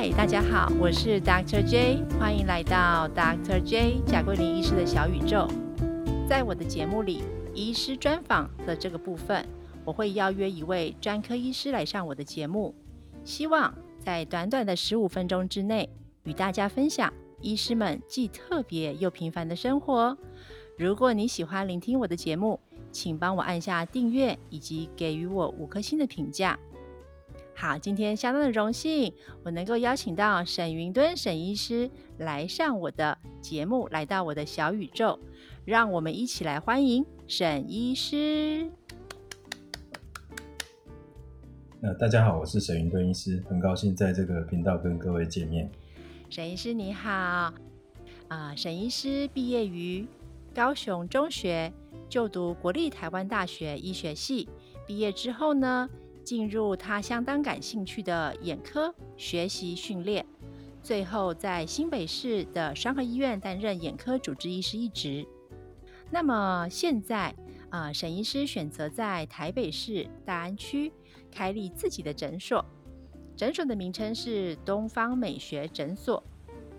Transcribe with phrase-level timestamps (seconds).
[0.00, 1.60] 嗨，大家好，我是 Dr.
[1.60, 3.60] J，欢迎来到 Dr.
[3.60, 5.48] J 贾桂林医师的小宇宙。
[6.28, 9.44] 在我的节目里，医师专访的这个部分，
[9.84, 12.72] 我会邀约一位专科医师来上我的节目，
[13.24, 15.90] 希望在短短的十五分钟之内，
[16.22, 20.16] 与大家分享医师们既特别又平凡的生活。
[20.76, 22.60] 如果你喜欢聆听我的节目，
[22.92, 26.56] 请帮我按下订阅，以及给予我五颗星的评价。
[27.60, 29.12] 好，今天相当的荣幸，
[29.42, 35.18] 我能够邀请到沈云敦沈医师来上我的节目，来到我的小宇宙，
[35.64, 38.70] 让我们一起来欢迎沈医师。
[41.80, 45.68] 那大家好，我是沈云敦医师，很高兴在这个频道跟各位见面。
[46.30, 47.52] 沈医师你好，
[48.28, 50.06] 啊，沈医师毕业于
[50.54, 51.72] 高雄中学，
[52.08, 54.48] 就读国立台湾大学医学系，
[54.86, 55.90] 毕业之后呢？
[56.28, 60.26] 进入他相当感兴趣的眼科学习训练，
[60.82, 65.26] 最后在新北市的双和医院担任眼科主治医师一职。
[66.10, 67.34] 那么现在
[67.70, 70.92] 啊，沈医师选择在台北市大安区
[71.30, 72.62] 开立自己的诊所，
[73.34, 76.22] 诊所的名称是东方美学诊所。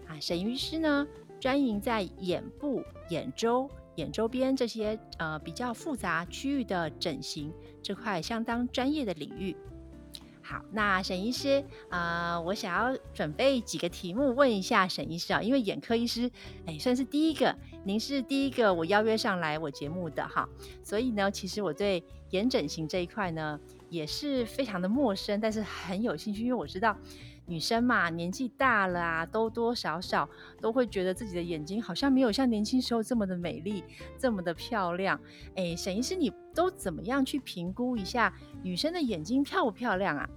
[0.07, 1.07] 啊，沈医师呢
[1.39, 3.67] 专营在眼部、眼周。
[3.99, 9.55] 眼周边这些呃比较复杂区域的整形这块相当专业的领域。
[10.41, 16.31] 好，那沈医师啊，我想要准备几个题目问一下沈医师啊，因为眼科医师
[16.65, 20.47] 哎算是第一个，您是第一个我邀约上来我节目的哈，
[20.83, 26.97] 所以呢，其实我对眼整形这一块呢也是非常的陌生，但是很有兴趣，因为我知道。
[27.49, 30.29] 女生嘛，年纪大了啊，多多少少
[30.61, 33.83] 都会觉得自己的眼睛好像没有像年轻时候这么的美丽，
[34.19, 35.19] 这么的漂亮。
[35.55, 40.29] 哎，沈医师，你都怎么样去评估一下女生的眼睛漂不漂亮啊？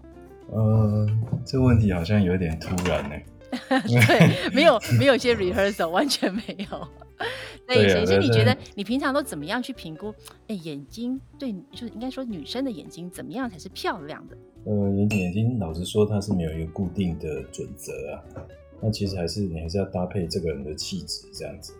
[0.50, 1.06] 呃，
[1.44, 3.16] 这个问题好像有点突然呢。
[3.68, 6.88] 对，没有没有些 rehearsal，完全没有。
[7.66, 10.14] 对，沈医师，你觉得你平常都怎么样去评估？
[10.48, 14.36] 哎，眼睛对，就是应该说女生的眼睛怎么样才是漂亮的？
[14.64, 18.46] 呃，眼眼睛老实说，它是没有一个固定的准则啊。
[18.80, 21.72] 那其实还是你还是要搭配这个人的气质这样子。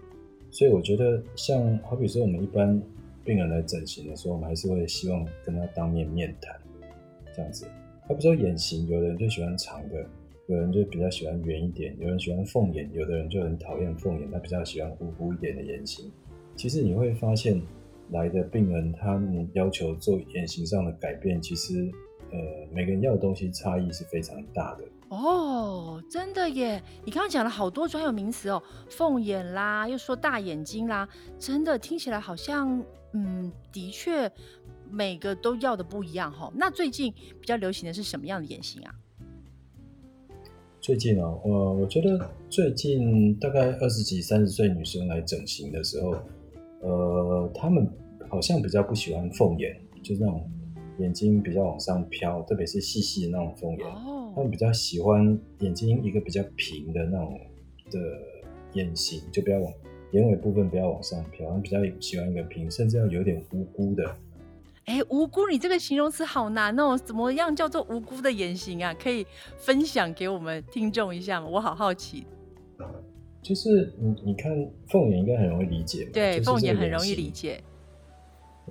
[0.52, 2.80] 所以我觉得，像好比说我们一般
[3.24, 6.54] 病人来整形的时候，我们还是会希望跟他当面面谈
[7.34, 7.66] 这样子。
[8.06, 10.06] 好比说眼型，有的人就喜欢长的，
[10.46, 16.10] 有人就比较喜欢圆一点，有人喜欢凤眼，有的人就很讨厌凤眼，他比较喜欢糊糊一点的眼型。
[16.56, 17.60] 其实你会发现，
[18.10, 21.90] 来的病人他们要求做眼型上的改变，其实。
[22.34, 22.38] 呃，
[22.72, 26.82] 每个人要的东西差异是非常大的哦，真的耶！
[27.04, 31.06] 你刚刚讲了好多专有名词哦，凤眼啦，又说大眼睛啦，
[31.38, 32.82] 真的听起来好像，
[33.12, 34.32] 嗯，的确
[34.90, 36.50] 每个都要的不一样哈。
[36.56, 38.94] 那最近比较流行的是什么样的眼型啊？
[40.82, 46.16] 最近哦，我我觉得最近大概二十几、三十岁女生来整形的时候，
[46.80, 47.88] 呃，她们
[48.28, 50.42] 好像比较不喜欢凤眼，就是那种。
[50.98, 53.86] 眼睛比较往上飘，特别是细细的那种凤眼，
[54.34, 57.40] 她们比较喜欢眼睛一个比较平的那种
[57.90, 57.98] 的
[58.74, 59.72] 眼型，就不要往
[60.12, 64.04] 眼尾部分不要往上飘，他们比较喜欢一个平，甚至要有点无辜的。
[64.86, 68.92] 哎，无辜，你这个形容词好难哦，怎么样叫做无辜的眼型啊？
[68.94, 69.26] 可以
[69.56, 71.46] 分享给我们听众一下吗？
[71.46, 72.26] 我好好奇。
[73.40, 74.52] 就是你你看
[74.88, 77.62] 凤眼应该很容易理解，对，凤眼很容易理解。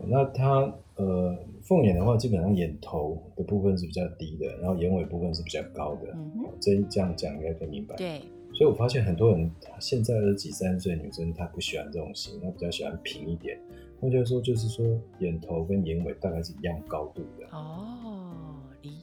[0.08, 6.12] 那它呃，凤眼的话，基本上眼头的部分是比较低的，然后眼尾部分是比较高的。
[6.14, 7.96] 嗯这这样讲应该可以明白。
[7.96, 8.22] 对。
[8.54, 9.50] 所以我发现很多人，
[9.80, 13.58] 现在二十几、三十岁女生，她不喜欢这种型，她比较喜欢平一点。
[14.02, 14.86] 换句话说，就是说
[15.20, 17.48] 眼头跟眼尾大概是一样高度的。
[17.52, 17.96] 哦。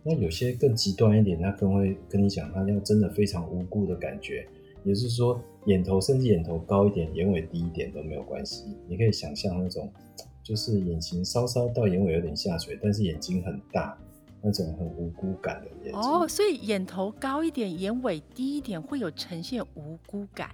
[0.03, 4.47] 那有些更极端一点，他更会跟你讲，他要真的非常无辜的感觉，
[4.85, 8.65] 也就是说，眼头甚至眼头高一点，眼尾低一点都没有关系。
[8.89, 9.91] 你可以想象那种。
[10.41, 13.95] 就是眼型稍稍到眼尾有点下垂，但是眼睛很大，
[14.41, 16.01] 那种很无辜感的眼睛。
[16.01, 20.49] 哦，所以眼头高一点，眼尾低一点，会有呈现无辜感。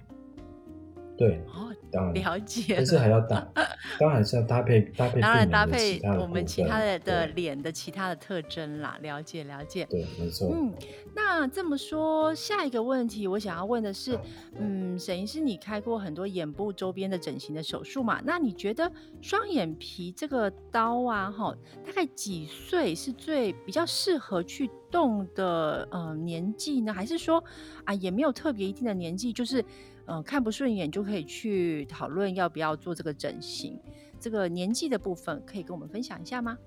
[1.17, 3.47] 对，哦，当然了解，但是还要 搭，
[3.99, 9.85] 当然是要搭配搭配，当然搭配我们其他的的脸的其他的特征啦，了解了解。
[9.89, 10.49] 对，没错。
[10.51, 10.73] 嗯，
[11.15, 14.19] 那这么说，下一个问题我想要问的是，
[14.59, 18.21] 嗯，沈医师，你开过很多眼部周边的整形的手术嘛？
[18.25, 18.91] 那你觉得
[19.21, 25.87] 双眼皮这个刀啊，哈，大概几岁是最比较适合去动的？
[25.91, 26.93] 呃，年纪呢？
[26.93, 27.41] 还是说
[27.85, 29.63] 啊，也没有特别一定的年纪，就是。
[30.07, 33.79] 嗯，看不顺眼就可以去讨论要不要做这个整形。
[34.19, 36.57] 这个年纪的部分可以跟我们分享一下吗？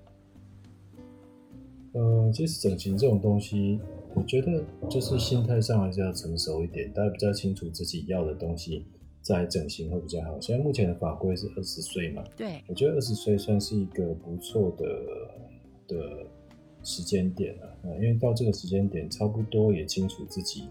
[1.93, 3.79] 呃，其实整形这种东西，
[4.13, 8.85] 我觉得就是心态上还是要成熟一点，大家比较清楚自己要的东西，
[9.21, 10.39] 再整形会比较好。
[10.39, 14.85] 现在目前的法规是二十岁嘛，对，我觉得二十岁算是一个不错的
[15.87, 16.27] 的
[16.83, 20.65] 时间点了啊，因为到这个时间点，差不多也清楚自己。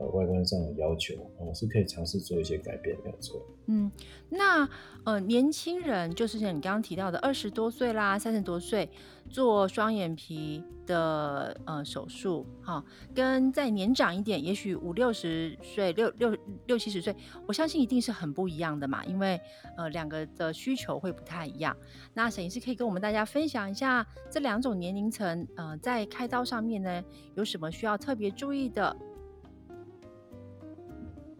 [0.00, 3.38] 呃，外观上的要求，呃，是可以尝试做一些改变，没有错。
[3.66, 3.92] 嗯，
[4.30, 4.66] 那
[5.04, 8.88] 呃，年轻人就是像你刚刚提到的，二十多岁啦，三十多岁
[9.28, 12.82] 做双眼皮的呃手术，哈，
[13.14, 16.34] 跟再年长一点，也许五六十岁、六六
[16.66, 17.14] 六七十岁，
[17.46, 19.38] 我相信一定是很不一样的嘛，因为
[19.76, 21.76] 呃，两个的需求会不太一样。
[22.14, 27.04] 那沈医师可以跟我们大家分享一下这两种年龄层，呃，在开刀上面呢，
[27.34, 28.96] 有什么需要特别注意的？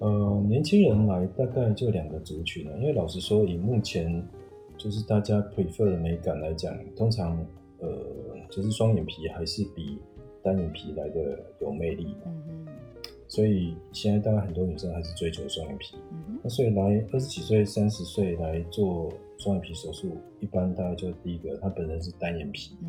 [0.01, 4.27] 呃，年轻人来大概就两个族群了，因为老实说，以目前
[4.79, 7.37] 就是大家 prefer 的美感来讲，通常
[7.81, 7.89] 呃，
[8.49, 9.99] 就是双眼皮还是比
[10.43, 12.17] 单眼皮来的有魅力。
[12.25, 12.67] 嗯嗯。
[13.29, 15.97] 所以现在大概很多女生还是追求双眼皮。
[16.11, 16.83] 嗯那所以来
[17.13, 22.89] 二十几岁、三十岁来做双眼皮手术，一般大概就第一个，她本身是单眼皮，嗯，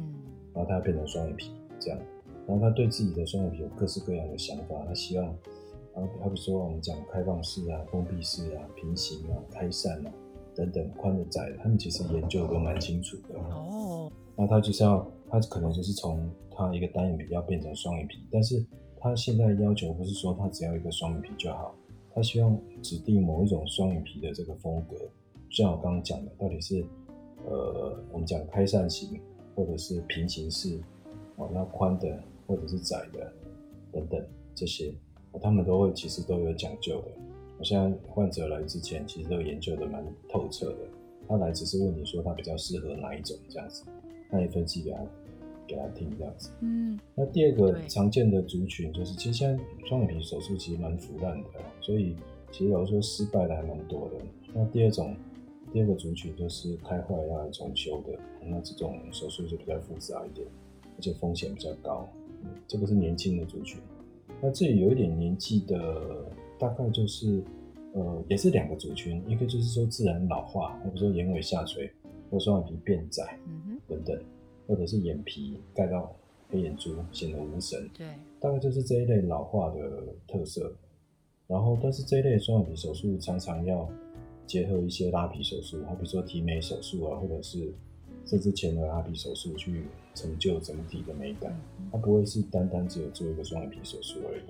[0.54, 2.00] 然后她要变成双眼皮这样，
[2.48, 5.36] 然后她对自己的双眼皮有各式各样的想法，她希望。
[5.94, 10.12] 然后，好比说我们讲开放式啊、封闭式啊、平行啊、开扇啊
[10.56, 13.38] 等等，宽的窄的，他们其实研究都蛮清楚的。
[13.40, 14.12] 哦。
[14.36, 18.66] 那他就是要，他可能就是从他一个单眼皮要变成双眼皮，但是
[18.98, 21.76] 他现在要求不是说他只要一个双眼皮就好，
[22.16, 24.96] 他希望指定某一种双眼皮的这个风格，
[25.50, 26.86] 像我刚刚讲的，到底是
[27.46, 29.20] 呃我们讲开扇型，
[29.56, 30.80] 或者是平行式，
[31.36, 32.18] 哦，那宽的
[32.48, 33.32] 或者是窄的
[33.92, 34.94] 等等这些。
[35.40, 37.08] 他们都会其实都有讲究的。
[37.58, 40.78] 我现在患者来之前，其实都研究的蛮透彻的。
[41.28, 43.84] 他来只是问你说他比较适合哪一种这样子，
[44.30, 44.98] 那你分析给他
[45.68, 46.50] 给他听这样子。
[46.62, 47.00] 嗯。
[47.16, 51.50] 那第二个常见的族群就是，其实现在双眼皮手术其实蛮腐烂的，
[51.80, 52.16] 所以
[52.52, 54.16] 其实有时候失败的还蛮多的。
[54.54, 55.16] 那第二种
[55.72, 60.46] 第二个族群就是开坏要重修的，那这种手术就比较复杂一点，
[60.98, 62.10] 而且风险比较高。
[62.68, 63.80] 这个是年轻的族群。
[64.42, 66.26] 那这里有一点年纪的，
[66.58, 67.44] 大概就是，
[67.94, 71.88] 呃，也是两个族群，一个就是说自然老化，或者说眼尾下垂，
[72.30, 73.38] 或双眼皮变窄，
[73.88, 74.20] 等等，
[74.68, 76.16] 或者是眼皮盖到
[76.50, 78.08] 黑眼珠显得无神，对，
[78.40, 80.74] 大概就是这一类老化的特色。
[81.46, 83.88] 然后，但是这一类双眼皮手术常常要
[84.48, 87.72] 结合一些拉皮手术，好比说提眉手术啊，或者是。
[88.26, 89.86] 甚至前额拉皮手术去
[90.16, 91.54] 成就整体的美感，
[91.92, 94.42] 它不会是单单只有做一个双眼皮手术而已。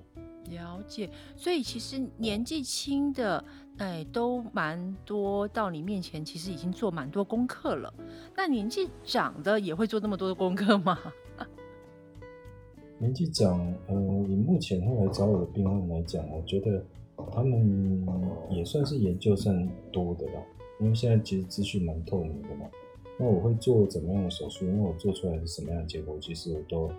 [0.56, 3.44] 了解，所以其实年纪轻的
[3.78, 7.94] 哎都蛮多到你面前，其实已经做蛮多功课了。
[8.36, 10.98] 那年纪长的也会做那么多的功课吗？
[12.98, 13.96] 年纪长，呃，
[14.28, 16.84] 以目前后来找我的病患来讲，我觉得
[17.32, 18.06] 他们
[18.50, 20.42] 也算是研究算多的啦，
[20.80, 22.66] 因为现在其实资讯蛮透明的嘛。
[23.22, 24.66] 那我会做怎么样的手术？
[24.66, 26.90] 因为我做出来是什么样的结果，其实我都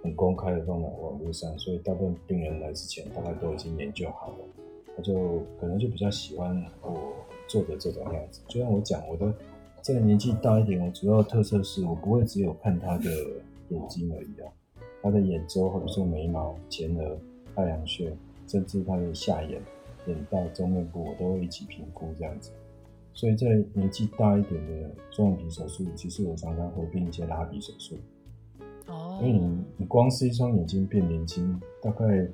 [0.00, 4.36] 很公开的放在网络上，所以大部分病人来之前，大概都已经研究好了。
[4.96, 7.12] 他就可能就比较喜欢我
[7.48, 8.40] 做的这种样子。
[8.46, 9.34] 就像我讲，我的
[9.82, 13.10] 这个年纪大一点，我主要特色是我不会只有看他的
[13.70, 14.46] 眼睛而已啊，
[15.02, 17.18] 他的眼周或者说眉毛、前额、
[17.56, 18.16] 太阳穴，
[18.46, 19.60] 甚至他的下眼、
[20.06, 22.52] 眼袋、中面部，我都会一起评估这样子。
[23.14, 27.96] 所以在年纪大一点的双眼皮手术，其实我常常合并一些拉皮手术。
[28.86, 32.26] 哦，因为你你光是一双眼睛变年轻，大概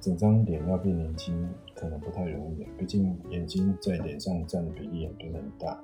[0.00, 2.66] 整张脸要变年轻，可能不太容易。
[2.78, 5.78] 毕竟眼睛在脸上占的比例也不是很大，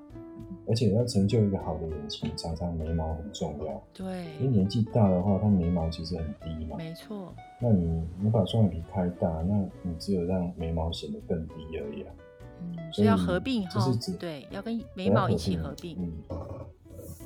[0.67, 3.83] 而且要成就一个好的眼睛，常常眉毛很重要。
[3.93, 6.77] 对，因为年纪大的话，它眉毛其实很低嘛。
[6.79, 7.35] 没错。
[7.61, 12.15] 那你你把双眼皮开大，那你只有让眉毛显得更低而已啊。
[12.61, 13.81] 嗯，所以要合并哈，
[14.19, 15.97] 对，要跟眉毛一起合并。
[16.01, 16.13] 嗯，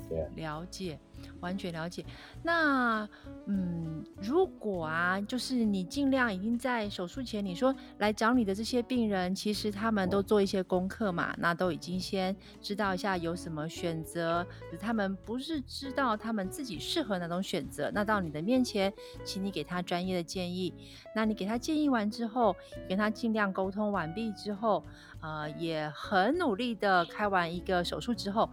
[0.08, 0.98] 对，了解。
[1.40, 2.04] 完全了解。
[2.42, 3.08] 那，
[3.46, 14.46] 嗯，如果啊，就是你尽量已经在手术前，你说来找你的这些病人，其实他们都做一些功课嘛，那都已经先知道一下有什么选择，
[14.78, 17.90] 他们不是知道他们自己适合哪种选择。
[17.92, 18.92] 那到你的面前，
[19.24, 20.74] 请你给他专业的建议。
[21.14, 22.54] 那你给他建议完之后，
[22.88, 24.84] 跟他尽量沟通完毕之后，
[25.20, 28.48] 呃，也很努力的开完一个手术之后。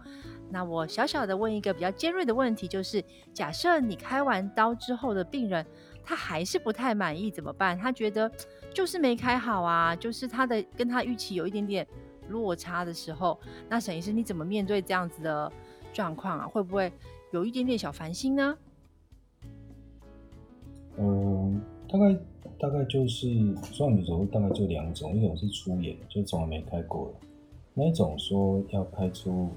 [0.50, 5.64] 那我小小的问一个比较尖锐的问题，就是假设你开完刀之后的病人，
[6.02, 7.78] 他还是不太满意怎么办？
[7.78, 8.30] 他觉得
[8.72, 11.86] 就是没开好啊，就是他的跟他预期有一点点
[12.28, 13.38] 落差的时候，
[13.68, 15.52] 那沈医师你怎么面对这样子的
[15.92, 16.46] 状况啊？
[16.46, 16.92] 会不会
[17.30, 18.56] 有一点点小烦心呢？
[20.96, 22.16] 嗯，大概
[22.58, 23.28] 大概就是
[23.72, 27.26] 双眼手术大概就两种，一种是出眼，就从来没开过的，
[27.74, 29.48] 那一种说要开出，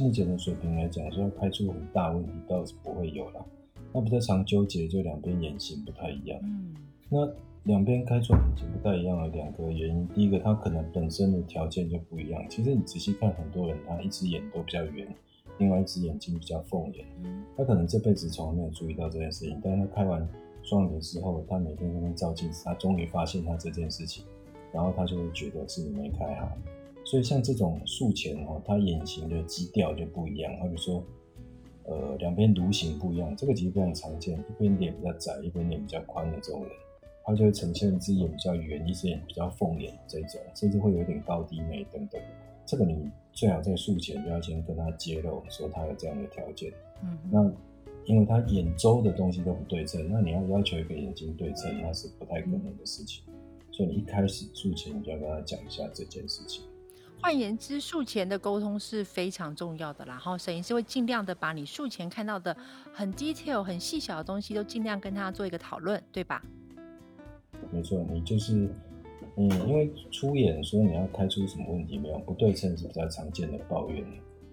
[0.00, 3.44] 目前的水平来讲，说要开出很大问题倒是不会有啦。
[3.92, 6.74] 那比较常纠结就两边眼型不太一样，嗯，
[7.10, 7.28] 那
[7.64, 12.42] 两边开出来眼睛不太一样的两个原因，第一个他可能本身的条件就不一样。
[12.48, 15.06] 其实你仔细看，很多人他一只眼都比较圆，
[15.58, 20.26] 另外一只眼睛比较凤眼，嗯他可能这辈子从来没有注意到这件事情，但是他开完
[20.62, 24.24] 双眼皮之后，他每天在那边照镜子，他终于发现他这件事情，
[24.72, 26.50] 然后他就会觉得是你没开好。
[27.12, 31.04] 所以像这种术前哦，他眼型的基调就不一样，好比说，
[31.84, 36.70] 呃，两边颅型不一样，这个其实非常常见，一边脸比较窄，一边脸比较宽的这种人，
[37.22, 42.18] 他就会呈现一只眼比较圆，一只眼比较凤眼这种，甚至会有点高低眉等等。
[42.64, 42.96] 这个你
[43.30, 46.72] 最好在术前就要先跟他揭露，说他有这样的条件。
[47.02, 47.44] 嗯，那
[48.06, 53.22] 因为他眼周的东西都不对称，那你要要求一个眼睛对称，那是不太可能的事情。
[53.70, 56.64] 所以你一开始术前你就要跟他讲一下这件事情。
[57.22, 60.04] 换言之，术前的沟通是非常重要的。
[60.04, 62.54] 然后摄影师会尽量的把你术前看到的
[62.92, 66.42] 很 detail、很细小的东西，都尽量跟他做一个讨论，对吧？
[67.70, 68.68] 没错，你就是，
[69.36, 74.04] 嗯，因为出眼说你要开出什么问题没有，不对称是比较常见的抱怨，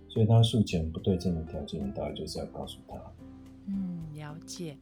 [0.08, 2.96] 所以他术前不对称的条件，你大概就是要告诉他。
[3.72, 4.76] 嗯，了解。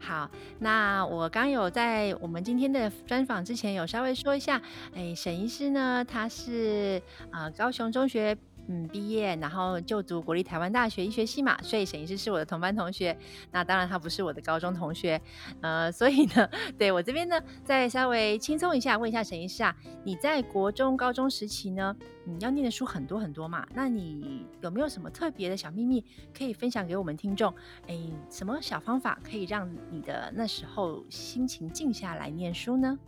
[0.00, 4.60] 好，那我刚有在我们今天的专访之前有稍微说一下，
[4.94, 7.00] 哎，沈医师呢，他是
[7.30, 8.36] 啊高雄中学
[8.68, 13.16] 嗯毕业，然后就读国立台湾大学医学系嘛，所以沈医师是我的同班同学。
[13.50, 15.20] 那当然他不是我的高中同学，
[15.60, 21.94] 呃，所以呢， 对我这边呢，再稍微轻松一下，问一下沈医师啊，你在国中、高中时期呢，
[22.24, 26.04] 你要念的书很多很多嘛，那你有没有什么特别的小秘密
[26.36, 27.52] 可以分享给我们听众？
[27.86, 27.98] 哎，
[28.30, 32.98] 什么小方法可以让你的那时候心情静下来念书呢？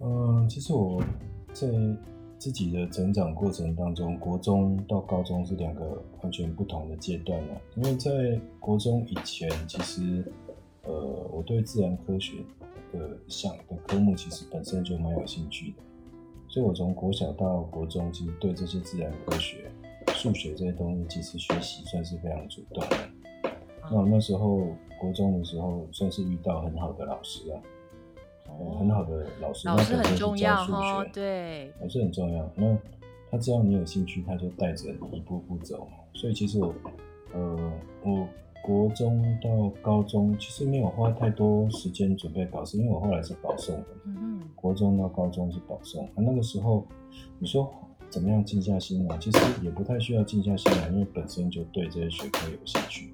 [0.00, 1.02] 嗯，其实我
[1.52, 1.66] 在
[2.38, 7.60] 自己的成长过程当中，国中到高中是两个完全不同的阶段了。
[7.74, 10.24] 因为在国中以前，其实
[10.84, 10.92] 呃，
[11.32, 12.36] 我对自然科学
[12.92, 15.82] 的项的科目其实本身就蛮有兴趣的，
[16.46, 19.70] 所以我从国小到国中，其实对这些自然科学、
[20.14, 22.96] 数学这些东西，其实学习算是非常主动的。
[23.90, 24.68] 那我那时候
[25.00, 27.60] 国中的时候，算是遇到很好的老师啊。
[28.48, 32.50] 呃很好的老师，老师很是教重要数哦学，，对，老师很重要。
[32.54, 32.76] 那
[33.30, 35.86] 他知道你有兴趣，他就带着你一步步走。
[36.14, 36.74] 所以其实我，
[37.32, 38.26] 呃，我
[38.62, 43.86] 国中到高中其实没有花太多时间准备考试，因为我后来是保送的。
[44.04, 46.86] 嗯嗯，国中到高中是保送，啊，那个时候
[47.38, 47.70] 你说
[48.08, 49.16] 怎么样静下心来？
[49.18, 53.12] 其实也不太需要静下心来，因为本身就对这些学科有兴趣。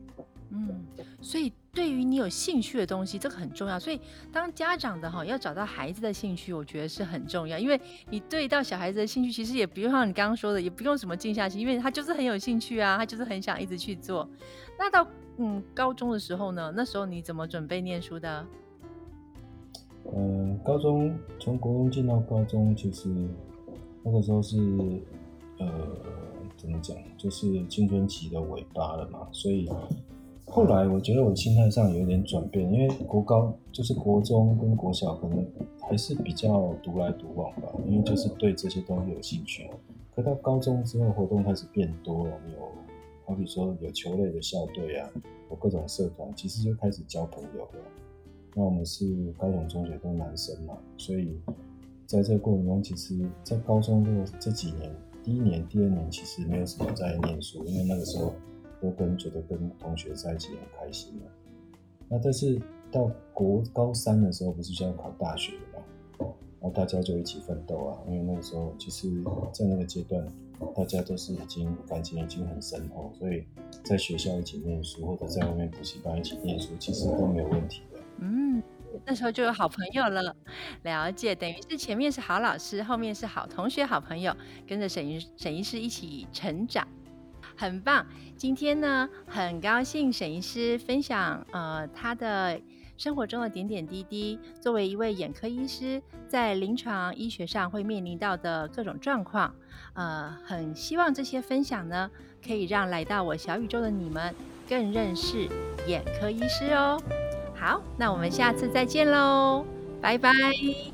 [0.55, 0.85] 嗯，
[1.21, 3.79] 所以对于你有兴趣的东西，这个很重要。
[3.79, 4.01] 所以
[4.33, 7.59] 当家长的哈，要找到孩子的兴趣，我觉得是很重要。
[7.59, 14.29] 因为你对到小孩子的兴趣，其实也不用像你刚刚说的，也不用什么静下心，因为他就是很有兴趣啊， 他就是很想一直去做。
[14.79, 15.07] 那到
[15.39, 18.47] 嗯高中的时候呢，那时候你怎么准备念书的？
[20.15, 23.09] 嗯，高中从国中进到高中，其实
[24.03, 24.59] 那个时候是
[25.59, 25.67] 呃
[26.57, 29.67] 怎么讲，就是青春期的尾巴了嘛，所以
[30.47, 35.45] 后来我觉得我心态上有点转变，因为国高就是国中跟国小可能
[35.81, 39.69] 还是比较独来独往吧，因为就是对这些东西有兴趣。
[40.15, 42.59] 可到高中之后，活动开始变多了，有
[43.27, 45.11] 好比说有球类的校队啊，
[45.51, 47.81] 有各种社团，其实就开始交朋友了。
[48.55, 51.37] 那我们是高雄中学都男生嘛，所以
[52.07, 58.33] 在这个过程中，其实，在高中这这几年，第一年、第二年其实没有什么在念书，因为那个时候
[58.85, 61.23] 都跟觉得跟同学在一起很开心嘛。
[62.09, 62.61] 那但是
[62.93, 65.85] 到国高三的时候，不是就要考大学了嘛？
[66.61, 69.11] 然后大家就一起奋斗啊，因为那个时候其实，
[69.53, 70.27] 在那个阶段，
[70.75, 73.45] 大家都是已经感情已经很深厚，所以
[73.83, 77.99] 在学校一起念书，或者在外面补习班一起念书，其实都没有问题的。
[78.19, 78.63] 嗯，
[79.05, 80.35] 那时候就有好朋友了，
[80.85, 84.35] 了解，等于是前面是好老师，后面是好同学、好朋友，
[84.67, 86.89] 跟着沈医沈医师一起成长，
[87.57, 88.07] 很棒。
[88.37, 92.61] 今天呢，很高兴沈医师分享呃他的
[92.97, 99.55] 生活中的点点滴滴，作为一位眼科医师，在临床医学上会面临到的各种状况，
[99.95, 102.11] 呃，很希望这些分享呢，
[102.45, 104.35] 可以让来到我小宇宙的你们
[104.69, 105.49] 更认识
[105.87, 107.01] 眼科医师哦。
[107.57, 109.65] 好，那我们下次再见喽，
[110.01, 110.94] 拜拜。